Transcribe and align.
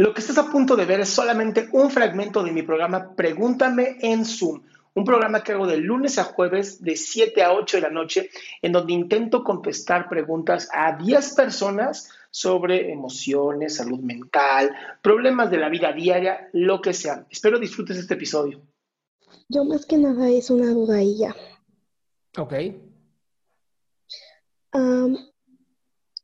Lo 0.00 0.14
que 0.14 0.20
estás 0.20 0.38
a 0.38 0.48
punto 0.48 0.76
de 0.76 0.84
ver 0.84 1.00
es 1.00 1.08
solamente 1.08 1.68
un 1.72 1.90
fragmento 1.90 2.44
de 2.44 2.52
mi 2.52 2.62
programa 2.62 3.16
Pregúntame 3.16 3.98
en 4.00 4.24
Zoom, 4.24 4.62
un 4.94 5.04
programa 5.04 5.42
que 5.42 5.50
hago 5.50 5.66
de 5.66 5.76
lunes 5.76 6.20
a 6.20 6.24
jueves 6.24 6.80
de 6.84 6.94
7 6.94 7.42
a 7.42 7.52
8 7.52 7.78
de 7.78 7.80
la 7.80 7.90
noche, 7.90 8.30
en 8.62 8.70
donde 8.70 8.92
intento 8.92 9.42
contestar 9.42 10.08
preguntas 10.08 10.68
a 10.72 10.96
10 10.96 11.34
personas 11.34 12.10
sobre 12.30 12.92
emociones, 12.92 13.74
salud 13.74 13.98
mental, 13.98 14.72
problemas 15.02 15.50
de 15.50 15.58
la 15.58 15.68
vida 15.68 15.92
diaria, 15.92 16.48
lo 16.52 16.80
que 16.80 16.94
sea. 16.94 17.26
Espero 17.28 17.58
disfrutes 17.58 17.96
este 17.96 18.14
episodio. 18.14 18.62
Yo 19.48 19.64
más 19.64 19.84
que 19.84 19.98
nada 19.98 20.28
es 20.30 20.48
una 20.48 20.70
duda 20.70 21.02
y 21.02 21.18
ya. 21.18 21.34
Ok. 22.36 22.54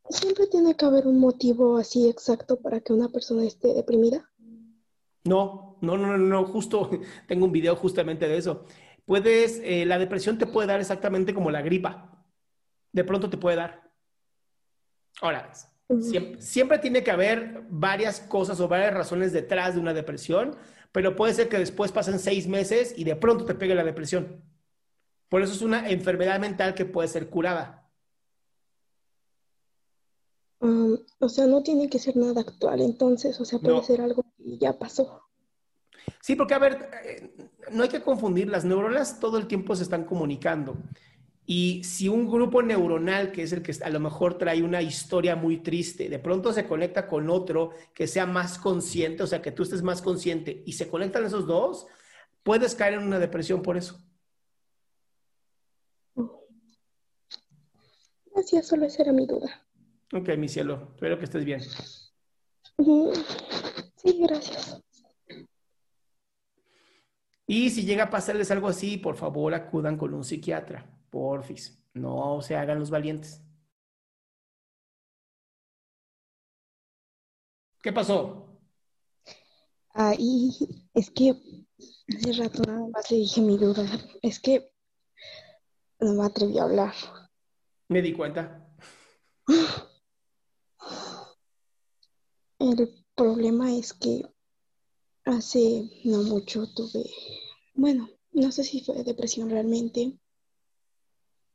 ¿Siempre 0.09 0.47
tiene 0.47 0.77
que 0.77 0.85
haber 0.85 1.07
un 1.07 1.19
motivo 1.19 1.79
así 1.79 2.09
exacto 2.09 2.61
para 2.61 2.81
que 2.81 2.93
una 2.93 3.09
persona 3.09 3.45
esté 3.45 3.73
deprimida? 3.73 4.31
No, 5.25 5.79
no, 5.81 5.97
no, 5.97 6.17
no, 6.17 6.19
no, 6.19 6.45
justo 6.45 6.91
tengo 7.27 7.47
un 7.47 7.53
video 7.53 7.75
justamente 7.77 8.29
de 8.29 8.37
eso. 8.37 8.65
Puedes, 9.07 9.61
eh, 9.65 9.85
la 9.87 9.99
depresión 9.99 10.39
te 10.39 10.47
puede 10.47 10.69
dar 10.69 10.81
exactamente 10.81 11.35
como 11.35 11.51
la 11.51 11.63
gripa. 11.63 12.25
De 12.93 13.05
pronto 13.05 13.31
te 13.31 13.39
puede 13.39 13.57
dar. 13.57 13.91
Ahora, 15.21 15.53
siempre, 16.01 16.41
siempre 16.41 16.79
tiene 16.79 17.03
que 17.03 17.11
haber 17.11 17.65
varias 17.69 18.21
cosas 18.21 18.61
o 18.61 18.69
varias 18.69 18.95
razones 18.95 19.33
detrás 19.33 19.75
de 19.75 19.81
una 19.81 19.95
depresión, 19.95 20.57
pero 20.93 21.17
puede 21.17 21.35
ser 21.35 21.49
que 21.49 21.59
después 21.59 21.93
pasen 21.93 22.19
seis 22.19 22.47
meses 22.47 22.95
y 22.97 23.05
de 23.05 23.17
pronto 23.17 23.45
te 23.45 23.55
pegue 23.55 23.75
la 23.75 23.85
depresión. 23.85 24.43
Por 25.29 25.43
eso 25.43 25.53
es 25.53 25.63
una 25.63 25.89
enfermedad 25.89 26.39
mental 26.39 26.75
que 26.75 26.85
puede 26.85 27.09
ser 27.09 27.29
curada. 27.29 27.84
O 31.19 31.29
sea, 31.29 31.47
no 31.47 31.63
tiene 31.63 31.91
que 31.91 31.99
ser 31.99 32.17
nada 32.17 32.41
actual, 32.41 32.81
entonces, 32.81 33.39
o 33.39 33.45
sea, 33.45 33.59
puede 33.59 33.77
No. 33.77 33.83
ser 33.83 34.01
algo 34.01 34.25
que 34.39 34.57
ya 34.57 34.79
pasó. 34.79 35.21
Sí, 36.23 36.37
porque 36.37 36.55
a 36.55 36.59
ver, 36.59 36.89
eh, 37.05 37.35
no 37.71 37.83
hay 37.83 37.91
que 37.91 38.01
confundir, 38.03 38.49
las 38.49 38.65
neuronas 38.65 39.21
todo 39.21 39.37
el 39.37 39.47
tiempo 39.47 39.77
se 39.77 39.83
están 39.83 40.05
comunicando. 40.05 40.77
Y 41.47 41.85
si 41.85 42.09
un 42.09 42.27
grupo 42.31 42.63
neuronal, 42.63 43.31
que 43.31 43.43
es 43.43 43.53
el 43.53 43.61
que 43.61 43.75
a 43.85 43.91
lo 43.91 44.01
mejor 44.01 44.39
trae 44.39 44.63
una 44.63 44.81
historia 44.81 45.37
muy 45.37 45.59
triste, 45.59 46.09
de 46.09 46.19
pronto 46.19 46.55
se 46.55 46.67
conecta 46.67 47.07
con 47.07 47.29
otro 47.29 47.73
que 47.93 48.07
sea 48.07 48.25
más 48.25 48.59
consciente, 48.59 49.23
o 49.23 49.27
sea, 49.27 49.43
que 49.43 49.53
tú 49.53 49.65
estés 49.65 49.83
más 49.83 50.01
consciente 50.01 50.63
y 50.65 50.73
se 50.73 50.89
conectan 50.89 51.27
esos 51.27 51.47
dos, 51.47 51.87
puedes 52.43 52.75
caer 52.75 52.95
en 52.95 53.03
una 53.03 53.19
depresión 53.19 53.61
por 53.61 53.77
eso. 53.77 54.01
Gracias, 58.35 58.67
solo 58.67 58.87
esa 58.87 59.03
era 59.03 59.13
mi 59.13 59.27
duda. 59.27 59.61
Ok, 60.13 60.29
mi 60.37 60.49
cielo, 60.49 60.91
espero 60.95 61.19
que 61.19 61.25
estés 61.25 61.45
bien. 61.45 61.61
Sí, 63.97 64.19
gracias. 64.21 64.81
Y 67.47 67.71
si 67.71 67.85
llega 67.85 68.05
a 68.05 68.11
pasarles 68.11 68.51
algo 68.51 68.69
así, 68.69 68.97
por 68.97 69.17
favor 69.17 69.55
acudan 69.55 69.97
con 69.97 70.15
un 70.15 70.25
psiquiatra, 70.25 70.87
porfis. 71.11 71.79
No 71.93 72.41
se 72.41 72.57
hagan 72.57 72.79
los 72.79 72.91
valientes. 72.91 73.43
¿Qué 77.83 77.93
pasó? 77.93 78.59
Ahí, 79.91 80.51
es 80.95 81.11
que 81.11 81.35
hace 82.09 82.33
rato 82.33 82.63
nada 82.67 82.89
más 82.89 83.11
le 83.11 83.19
dije 83.19 83.41
mi 83.43 83.59
duda. 83.59 83.87
Es 84.23 84.41
que 84.41 84.73
no 86.01 86.15
me 86.15 86.25
atreví 86.25 86.59
a 86.59 86.65
hablar. 86.65 86.95
Me 87.89 88.01
di 88.01 88.13
cuenta. 88.15 88.75
El 92.65 93.05
problema 93.15 93.77
es 93.77 93.93
que 93.93 94.23
hace 95.27 95.91
no 96.05 96.23
mucho 96.23 96.67
tuve, 96.75 97.05
bueno, 97.75 98.09
no 98.33 98.51
sé 98.53 98.65
si 98.65 98.81
fue 98.81 99.05
depresión 99.05 99.51
realmente, 99.51 100.19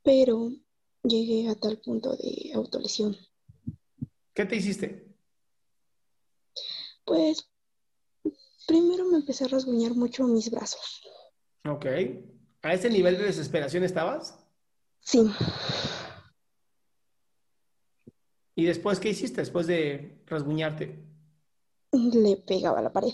pero 0.04 0.52
llegué 1.02 1.50
a 1.50 1.56
tal 1.56 1.80
punto 1.80 2.16
de 2.16 2.52
autolesión. 2.54 3.18
¿Qué 4.36 4.46
te 4.46 4.58
hiciste? 4.58 5.12
Pues 7.06 7.50
primero 8.68 9.06
me 9.06 9.18
empecé 9.18 9.46
a 9.46 9.48
rasguñar 9.48 9.96
mucho 9.96 10.26
mis 10.26 10.52
brazos. 10.52 11.02
Ok. 11.68 11.88
¿A 12.62 12.76
ese 12.76 12.88
nivel 12.88 13.18
de 13.18 13.24
desesperación 13.24 13.84
estabas? 13.84 14.38
Sí, 15.00 15.28
¿Y 18.60 18.66
después 18.66 19.00
qué 19.00 19.08
hiciste 19.08 19.40
después 19.40 19.68
de 19.68 20.22
rasguñarte? 20.28 21.02
le 21.94 22.36
pegaba 22.36 22.80
a 22.80 22.82
la 22.82 22.92
pared. 22.92 23.14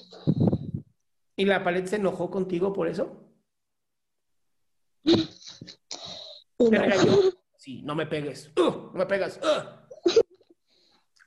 ¿Y 1.35 1.45
la 1.45 1.63
pared 1.63 1.85
se 1.85 1.97
enojó 1.97 2.31
contigo 2.31 2.73
por 2.73 2.87
eso? 2.87 3.15
¿Te 5.03 5.13
no, 6.57 6.69
regañó? 6.71 7.11
Sí, 7.57 7.83
no 7.83 7.93
me 7.93 8.07
pegues. 8.07 8.51
¡Ugh! 8.57 8.89
no 8.91 8.97
me 8.97 9.05
pegas. 9.05 9.39
¡Ugh! 9.43 10.23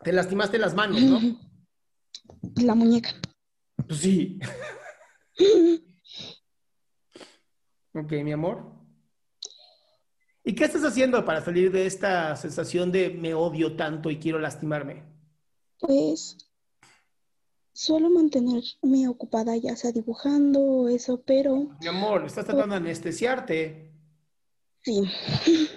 Te 0.03 0.13
lastimaste 0.13 0.59
las 0.59 0.75
manos, 0.75 1.01
¿no? 1.01 1.21
la 2.57 2.75
muñeca. 2.75 3.11
Pues 3.87 4.01
sí. 4.01 4.41
Ok, 7.95 8.13
mi 8.23 8.33
amor. 8.33 8.78
¿Y 10.49 10.55
qué 10.55 10.65
estás 10.65 10.83
haciendo 10.83 11.27
para 11.27 11.45
salir 11.45 11.71
de 11.71 11.85
esta 11.85 12.35
sensación 12.35 12.91
de 12.91 13.11
me 13.11 13.35
odio 13.35 13.77
tanto 13.77 14.11
y 14.11 14.19
quiero 14.19 14.39
lastimarme? 14.39 15.03
Pues 15.79 16.39
suelo 17.75 18.09
mantenerme 18.09 19.09
ocupada 19.09 19.55
ya 19.59 19.77
sea 19.77 19.93
dibujando 19.93 20.61
o 20.61 20.89
eso, 20.89 21.21
pero 21.21 21.69
Mi 21.83 21.89
amor, 21.89 22.25
estás 22.25 22.47
tratando 22.47 22.77
de 22.77 22.81
anestesiarte. 22.81 23.93
sí. 24.81 25.03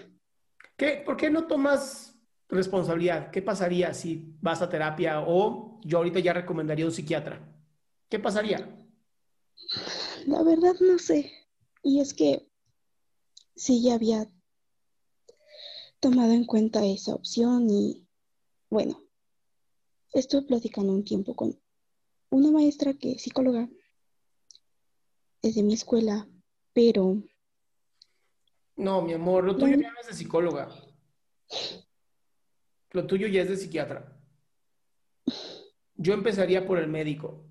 ¿Qué, 0.77 1.03
¿Por 1.05 1.17
qué 1.17 1.29
no 1.29 1.47
tomas 1.47 2.15
responsabilidad? 2.47 3.29
¿Qué 3.29 3.41
pasaría 3.41 3.93
si 3.93 4.37
vas 4.39 4.61
a 4.61 4.69
terapia 4.69 5.19
o 5.19 5.81
yo 5.83 5.97
ahorita 5.97 6.19
ya 6.19 6.31
recomendaría 6.31 6.85
un 6.85 6.93
psiquiatra? 6.93 7.45
¿Qué 8.07 8.19
pasaría? 8.19 8.73
La 10.27 10.41
verdad 10.43 10.75
no 10.79 10.97
sé. 10.97 11.29
Y 11.83 11.99
es 11.99 12.13
que 12.13 12.49
sí 13.53 13.83
ya 13.83 13.95
había 13.95 14.29
tomado 16.01 16.33
en 16.33 16.45
cuenta 16.45 16.83
esa 16.85 17.13
opción 17.15 17.69
y 17.69 18.05
bueno, 18.69 19.01
estuve 20.13 20.41
platicando 20.41 20.91
un 20.91 21.05
tiempo 21.05 21.35
con 21.35 21.57
una 22.31 22.51
maestra 22.51 22.93
que 22.95 23.13
es 23.13 23.21
psicóloga, 23.21 23.69
es 25.41 25.55
de 25.55 25.63
mi 25.63 25.73
escuela, 25.73 26.27
pero 26.73 27.21
No, 28.75 29.01
mi 29.01 29.13
amor, 29.13 29.43
lo 29.43 29.53
tuyo 29.55 29.67
Bueno. 29.67 29.83
ya 29.83 29.91
no 29.93 29.99
es 30.01 30.07
de 30.07 30.13
psicóloga. 30.13 30.69
Lo 32.91 33.05
tuyo 33.07 33.27
ya 33.27 33.41
es 33.43 33.49
de 33.49 33.57
psiquiatra. 33.57 34.17
yo 35.95 36.13
empezaría 36.15 36.65
por 36.65 36.79
el 36.79 36.87
médico, 36.87 37.45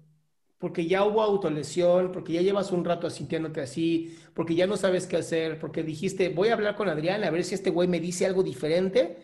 porque 0.60 0.86
ya 0.86 1.04
hubo 1.06 1.22
autolesión, 1.22 2.12
porque 2.12 2.34
ya 2.34 2.42
llevas 2.42 2.70
un 2.70 2.84
rato 2.84 3.08
sintiéndote 3.08 3.62
así, 3.62 4.14
porque 4.34 4.54
ya 4.54 4.66
no 4.66 4.76
sabes 4.76 5.06
qué 5.06 5.16
hacer, 5.16 5.58
porque 5.58 5.82
dijiste, 5.82 6.28
voy 6.28 6.48
a 6.48 6.52
hablar 6.52 6.76
con 6.76 6.86
Adrián 6.90 7.24
a 7.24 7.30
ver 7.30 7.44
si 7.44 7.54
este 7.54 7.70
güey 7.70 7.88
me 7.88 7.98
dice 7.98 8.26
algo 8.26 8.42
diferente, 8.42 9.16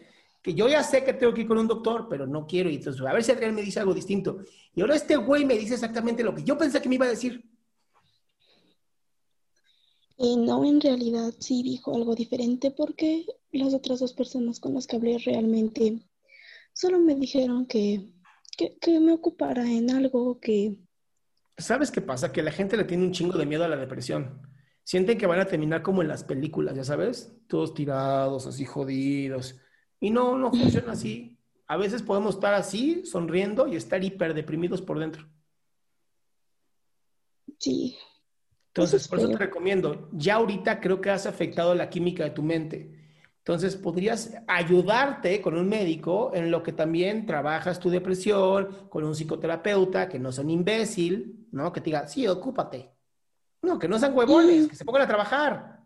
que 0.42 0.54
yo 0.54 0.66
ya 0.66 0.82
sé 0.82 1.04
que 1.04 1.12
tengo 1.12 1.34
que 1.34 1.42
ir 1.42 1.46
con 1.46 1.58
un 1.58 1.68
doctor, 1.68 2.06
pero 2.08 2.26
no 2.26 2.46
quiero, 2.46 2.70
y 2.70 2.76
entonces 2.76 3.04
a 3.04 3.12
ver 3.12 3.22
si 3.22 3.32
Adrián 3.32 3.54
me 3.54 3.60
dice 3.60 3.78
algo 3.78 3.92
distinto. 3.92 4.38
Y 4.74 4.80
ahora 4.80 4.96
este 4.96 5.16
güey 5.16 5.44
me 5.44 5.58
dice 5.58 5.74
exactamente 5.74 6.24
lo 6.24 6.34
que 6.34 6.42
yo 6.42 6.56
pensé 6.56 6.80
que 6.80 6.88
me 6.88 6.94
iba 6.94 7.04
a 7.04 7.10
decir. 7.10 7.44
Y 10.16 10.36
no, 10.38 10.64
en 10.64 10.80
realidad 10.80 11.34
sí 11.38 11.62
dijo 11.62 11.94
algo 11.94 12.14
diferente 12.14 12.70
porque 12.70 13.26
las 13.52 13.74
otras 13.74 14.00
dos 14.00 14.14
personas 14.14 14.58
con 14.58 14.72
las 14.72 14.86
que 14.86 14.96
hablé 14.96 15.18
realmente 15.18 15.98
solo 16.72 16.98
me 16.98 17.14
dijeron 17.14 17.66
que, 17.66 18.10
que, 18.56 18.78
que 18.78 18.98
me 19.00 19.12
ocupara 19.12 19.70
en 19.70 19.90
algo 19.90 20.40
que... 20.40 20.78
¿Sabes 21.58 21.90
qué 21.90 22.00
pasa? 22.00 22.32
Que 22.32 22.42
la 22.42 22.52
gente 22.52 22.76
le 22.76 22.84
tiene 22.84 23.04
un 23.04 23.12
chingo 23.12 23.38
de 23.38 23.46
miedo 23.46 23.64
a 23.64 23.68
la 23.68 23.76
depresión. 23.76 24.42
Sienten 24.84 25.18
que 25.18 25.26
van 25.26 25.40
a 25.40 25.46
terminar 25.46 25.82
como 25.82 26.02
en 26.02 26.08
las 26.08 26.22
películas, 26.22 26.76
ya 26.76 26.84
sabes, 26.84 27.34
todos 27.48 27.74
tirados, 27.74 28.46
así 28.46 28.64
jodidos. 28.64 29.58
Y 29.98 30.10
no, 30.10 30.38
no 30.38 30.50
funciona 30.50 30.92
así. 30.92 31.38
A 31.66 31.76
veces 31.76 32.02
podemos 32.02 32.36
estar 32.36 32.54
así, 32.54 33.04
sonriendo 33.04 33.66
y 33.66 33.76
estar 33.76 34.04
hiper 34.04 34.34
deprimidos 34.34 34.82
por 34.82 34.98
dentro. 34.98 35.26
Sí, 37.58 37.96
Entonces, 38.68 39.08
por 39.08 39.18
eso 39.18 39.30
te 39.30 39.38
recomiendo, 39.38 40.10
ya 40.12 40.34
ahorita 40.34 40.80
creo 40.80 41.00
que 41.00 41.10
has 41.10 41.26
afectado 41.26 41.74
la 41.74 41.88
química 41.88 42.24
de 42.24 42.30
tu 42.30 42.42
mente. 42.42 42.95
Entonces, 43.46 43.76
podrías 43.76 44.32
ayudarte 44.48 45.40
con 45.40 45.56
un 45.56 45.68
médico 45.68 46.32
en 46.34 46.50
lo 46.50 46.64
que 46.64 46.72
también 46.72 47.26
trabajas 47.26 47.78
tu 47.78 47.90
depresión, 47.90 48.88
con 48.88 49.04
un 49.04 49.14
psicoterapeuta 49.14 50.08
que 50.08 50.18
no 50.18 50.32
sea 50.32 50.42
un 50.42 50.50
imbécil, 50.50 51.46
¿no? 51.52 51.72
Que 51.72 51.80
te 51.80 51.84
diga, 51.84 52.08
sí, 52.08 52.26
ocúpate. 52.26 52.90
No, 53.62 53.78
que 53.78 53.86
no 53.86 54.00
sean 54.00 54.16
huevones, 54.16 54.66
que 54.66 54.74
se 54.74 54.84
pongan 54.84 55.02
a 55.02 55.06
trabajar. 55.06 55.80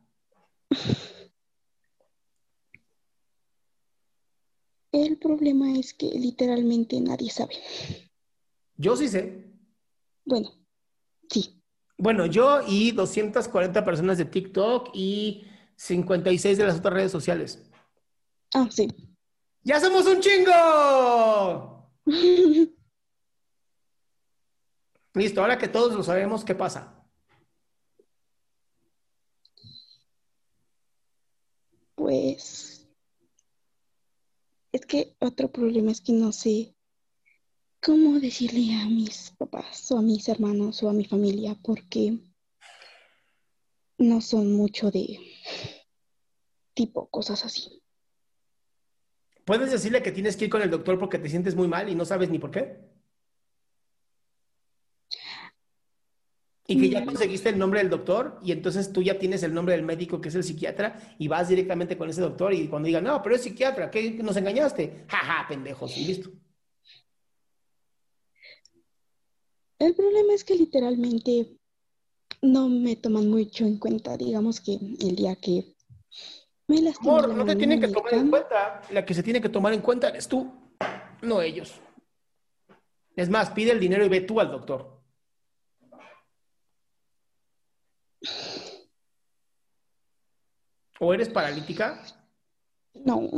el 4.92 5.18
problema 5.18 5.74
es 5.74 5.92
que 5.92 6.06
literalmente 6.06 6.98
nadie 6.98 7.28
sabe. 7.28 7.56
Yo 8.78 8.96
sí 8.96 9.06
sé. 9.06 9.52
Bueno, 10.24 10.48
sí. 11.28 11.62
Bueno, 11.98 12.24
yo 12.24 12.62
y 12.66 12.92
240 12.92 13.84
personas 13.84 14.16
de 14.16 14.24
TikTok 14.24 14.92
y 14.94 15.44
56 15.80 16.58
de 16.58 16.66
las 16.66 16.76
otras 16.76 16.92
redes 16.92 17.10
sociales. 17.10 17.58
Ah, 18.52 18.68
sí. 18.70 18.86
¡Ya 19.62 19.80
somos 19.80 20.04
un 20.06 20.20
chingo! 20.20 21.90
Listo, 25.14 25.40
ahora 25.40 25.56
que 25.56 25.68
todos 25.68 25.94
lo 25.94 26.02
sabemos, 26.02 26.44
¿qué 26.44 26.54
pasa? 26.54 27.02
Pues 31.94 32.86
es 34.72 34.84
que 34.84 35.16
otro 35.18 35.50
problema 35.50 35.92
es 35.92 36.02
que 36.02 36.12
no 36.12 36.32
sé 36.32 36.76
cómo 37.80 38.20
decirle 38.20 38.74
a 38.74 38.84
mis 38.84 39.30
papás 39.30 39.90
o 39.92 39.98
a 39.98 40.02
mis 40.02 40.28
hermanos 40.28 40.82
o 40.82 40.90
a 40.90 40.92
mi 40.92 41.06
familia 41.06 41.56
porque 41.62 42.18
no 43.96 44.20
son 44.20 44.52
mucho 44.52 44.90
de 44.90 45.29
tipo 46.74 47.08
cosas 47.10 47.44
así. 47.44 47.82
¿Puedes 49.44 49.70
decirle 49.70 50.02
que 50.02 50.12
tienes 50.12 50.36
que 50.36 50.44
ir 50.44 50.50
con 50.50 50.62
el 50.62 50.70
doctor 50.70 50.98
porque 50.98 51.18
te 51.18 51.28
sientes 51.28 51.56
muy 51.56 51.66
mal 51.66 51.88
y 51.88 51.94
no 51.94 52.04
sabes 52.04 52.30
ni 52.30 52.38
por 52.38 52.50
qué? 52.50 52.78
Y 56.66 56.80
que 56.80 56.88
ya 56.88 57.00
Mm. 57.00 57.06
conseguiste 57.06 57.48
el 57.48 57.58
nombre 57.58 57.80
del 57.80 57.90
doctor 57.90 58.38
y 58.44 58.52
entonces 58.52 58.92
tú 58.92 59.02
ya 59.02 59.18
tienes 59.18 59.42
el 59.42 59.52
nombre 59.52 59.74
del 59.74 59.84
médico 59.84 60.20
que 60.20 60.28
es 60.28 60.36
el 60.36 60.44
psiquiatra 60.44 61.16
y 61.18 61.26
vas 61.26 61.48
directamente 61.48 61.98
con 61.98 62.08
ese 62.08 62.20
doctor 62.20 62.54
y 62.54 62.68
cuando 62.68 62.86
digan, 62.86 63.02
no, 63.02 63.20
pero 63.22 63.34
es 63.34 63.42
psiquiatra, 63.42 63.90
¿qué? 63.90 64.12
¿Nos 64.12 64.36
engañaste? 64.36 65.04
Jaja, 65.08 65.48
pendejos, 65.48 65.96
y 65.96 66.04
listo. 66.04 66.30
El 69.80 69.96
problema 69.96 70.34
es 70.34 70.44
que 70.44 70.54
literalmente 70.54 71.58
no 72.42 72.68
me 72.68 72.96
toman 72.96 73.28
mucho 73.28 73.64
en 73.64 73.78
cuenta, 73.78 74.16
digamos 74.16 74.60
que 74.60 74.74
el 74.74 75.16
día 75.16 75.36
que 75.36 75.74
me 76.66 76.80
lastimé 76.80 77.10
Amor, 77.10 77.28
la 77.28 77.34
no 77.34 77.44
te 77.44 77.56
tienen 77.56 77.80
que 77.80 77.88
tomar 77.88 78.14
en 78.14 78.30
cuenta. 78.30 78.82
La 78.90 79.04
que 79.04 79.14
se 79.14 79.22
tiene 79.22 79.40
que 79.40 79.48
tomar 79.48 79.72
en 79.72 79.80
cuenta 79.80 80.08
eres 80.08 80.28
tú, 80.28 80.50
no 81.22 81.42
ellos. 81.42 81.80
Es 83.16 83.28
más, 83.28 83.50
pide 83.50 83.72
el 83.72 83.80
dinero 83.80 84.04
y 84.04 84.08
ve 84.08 84.20
tú 84.22 84.40
al 84.40 84.50
doctor. 84.50 85.00
¿O 90.98 91.14
eres 91.14 91.28
paralítica? 91.28 92.02
No, 93.04 93.28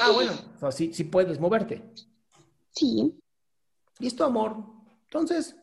Ah, 0.00 0.10
bueno, 0.12 0.32
o 0.56 0.58
sea, 0.60 0.72
sí, 0.72 0.92
sí 0.94 1.04
puedes 1.04 1.38
moverte. 1.38 1.82
sí, 2.70 3.18
Listo, 3.98 4.24
amor. 4.24 4.56
Entonces, 5.04 5.54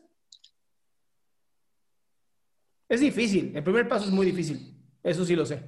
es 2.90 3.00
difícil. 3.00 3.56
El 3.56 3.62
primer 3.62 3.88
paso 3.88 4.04
es 4.04 4.10
muy 4.10 4.26
difícil. 4.26 4.76
Eso 5.02 5.24
sí 5.24 5.36
lo 5.36 5.46
sé. 5.46 5.62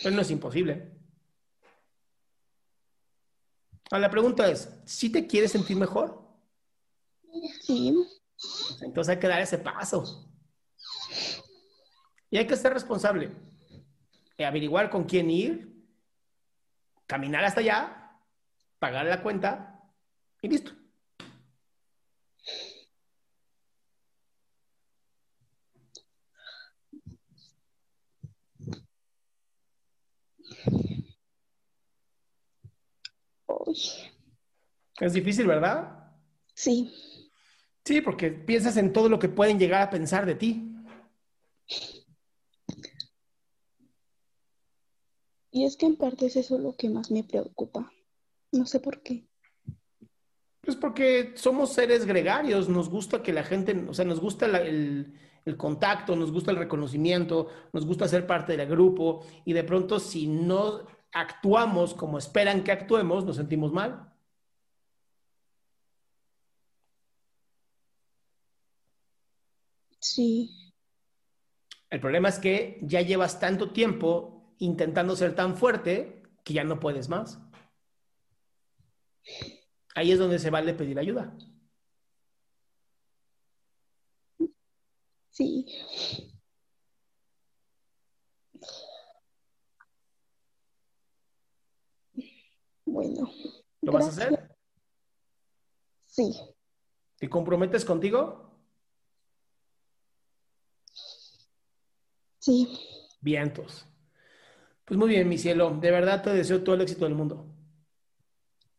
Pero 0.00 0.14
no 0.14 0.22
es 0.22 0.30
imposible. 0.30 0.92
Ah, 3.90 3.98
la 3.98 4.08
pregunta 4.08 4.48
es, 4.48 4.70
¿si 4.84 5.10
te 5.10 5.26
quieres 5.26 5.52
sentir 5.52 5.76
mejor? 5.76 6.22
sí, 7.62 7.94
Entonces 8.80 9.14
hay 9.14 9.20
que 9.20 9.26
dar 9.28 9.42
ese 9.42 9.58
paso. 9.58 10.30
Y 12.30 12.38
hay 12.38 12.46
que 12.46 12.56
ser 12.56 12.72
responsable. 12.72 13.32
Y 14.38 14.44
averiguar 14.44 14.88
con 14.88 15.04
quién 15.04 15.30
ir, 15.30 15.84
caminar 17.06 17.44
hasta 17.44 17.60
allá, 17.60 18.20
pagar 18.78 19.06
la 19.06 19.20
cuenta 19.20 19.80
y 20.40 20.48
listo. 20.48 20.72
Uy, 33.66 33.78
Es 35.00 35.12
difícil, 35.12 35.46
¿verdad? 35.46 36.10
sí, 36.54 36.92
Sí, 37.86 38.00
porque 38.00 38.30
piensas 38.30 38.78
en 38.78 38.92
todo 38.94 39.08
lo 39.10 39.18
que 39.18 39.28
pueden 39.28 39.58
llegar 39.58 39.82
a 39.82 39.90
pensar 39.90 40.24
de 40.24 40.34
ti. 40.36 40.70
y 45.50 45.64
es 45.64 45.76
que 45.76 45.86
en 45.86 45.96
parte 45.96 46.26
es 46.26 46.36
eso 46.36 46.58
lo 46.58 46.74
que 46.76 46.88
más 46.88 47.10
me 47.10 47.22
preocupa. 47.22 47.92
No 48.52 48.66
sé 48.66 48.80
por 48.80 49.02
qué. 49.02 49.24
Pues 50.60 50.76
porque 50.76 51.32
somos 51.36 51.72
seres 51.72 52.06
gregarios, 52.06 52.68
nos 52.68 52.88
gusta 52.88 53.22
que 53.22 53.32
la 53.32 53.44
gente, 53.44 53.84
o 53.88 53.94
sea, 53.94 54.04
nos 54.04 54.18
gusta 54.20 54.48
la- 54.48 54.62
el, 54.62 55.14
el 55.44 55.56
contacto, 55.56 56.16
nos 56.16 56.32
gusta 56.32 56.50
el 56.50 56.56
reconocimiento, 56.56 57.48
nos 57.72 57.86
gusta 57.86 58.08
ser 58.08 58.26
parte 58.26 58.56
del 58.56 58.66
grupo 58.68 59.24
y 59.44 59.52
de 59.52 59.62
pronto 59.62 60.00
si 60.00 60.26
no 60.26 60.86
actuamos 61.14 61.94
como 61.94 62.18
esperan 62.18 62.64
que 62.64 62.72
actuemos, 62.72 63.24
nos 63.24 63.36
sentimos 63.36 63.72
mal. 63.72 64.12
Sí, 70.00 70.50
El 71.90 72.00
problema 72.00 72.28
es 72.28 72.38
que 72.38 72.78
ya 72.82 73.00
llevas 73.02 73.40
tanto 73.40 73.70
tiempo 73.72 74.54
intentando 74.58 75.16
ser 75.16 75.34
tan 75.34 75.56
fuerte 75.56 76.22
que 76.44 76.52
ya 76.54 76.64
no 76.64 76.80
puedes 76.80 77.08
más. 77.08 77.38
Ahí 79.94 80.12
es 80.12 80.18
donde 80.18 80.38
se 80.38 80.50
vale 80.50 80.74
pedir 80.74 80.98
ayuda. 80.98 81.36
sí. 85.30 86.33
Bueno, 92.94 93.28
¿Lo 93.82 93.90
vas 93.90 94.04
a 94.06 94.10
gracias. 94.12 94.26
hacer? 94.40 94.56
Sí, 96.06 96.32
¿Te 97.16 97.28
comprometes 97.28 97.84
contigo? 97.84 98.52
sí. 102.38 102.68
Vientos. 103.20 103.84
Pues 104.84 104.96
muy 104.96 105.08
bien, 105.08 105.28
mi 105.28 105.38
cielo. 105.38 105.76
De 105.80 105.90
verdad 105.90 106.22
te 106.22 106.30
deseo 106.30 106.62
todo 106.62 106.76
el 106.76 106.82
éxito 106.82 107.04
del 107.04 107.16
mundo. 107.16 107.46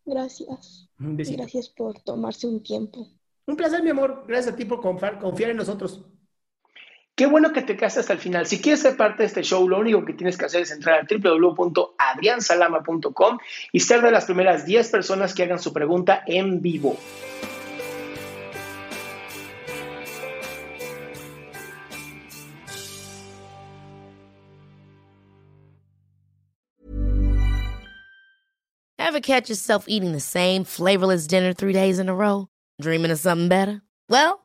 Gracias. 0.06 0.88
Gracias 0.98 1.68
por 1.68 2.00
tomarse 2.02 2.48
un 2.48 2.64
tiempo. 2.64 3.10
Un 3.48 3.58
placer, 3.58 3.84
mi 3.84 3.90
amor. 3.90 4.24
Gracias 4.28 4.54
a 4.54 4.56
ti 4.56 4.64
por 4.64 4.80
confiar 4.80 5.50
en 5.50 5.58
nosotros. 5.58 6.06
Qué 7.16 7.26
bueno 7.28 7.54
que 7.54 7.62
te 7.62 7.78
quedaste 7.78 8.02
hasta 8.02 8.12
el 8.12 8.20
final. 8.20 8.46
Si 8.46 8.62
quieres 8.62 8.82
ser 8.82 8.98
parte 8.98 9.24
de 9.24 9.28
este 9.28 9.42
show, 9.42 9.70
lo 9.70 9.80
único 9.80 10.04
que 10.04 10.12
tienes 10.12 10.38
que 10.38 10.44
hacer 10.44 10.64
es 10.64 10.72
entrar 10.72 11.00
a 11.00 11.08
www.adriansalama.com 11.10 13.38
y 13.72 13.80
ser 13.80 14.02
de 14.02 14.12
las 14.12 14.26
primeras 14.26 14.66
10 14.66 14.90
personas 14.90 15.34
que 15.34 15.44
hagan 15.44 15.60
su 15.60 15.72
pregunta 15.72 16.22
en 16.28 16.62
vivo. 16.62 16.98
Ever 29.00 29.22
catch 29.22 29.48
yourself 29.48 29.86
eating 29.88 30.12
the 30.12 30.20
same 30.20 30.66
flavorless 30.66 31.28
dinner 31.28 31.54
three 31.54 31.72
days 31.72 32.00
in 32.00 32.10
a 32.10 32.14
row? 32.14 32.50
Dreaming 32.82 33.12
of 33.12 33.20
something 33.20 33.48
better? 33.48 33.82
Well, 34.10 34.45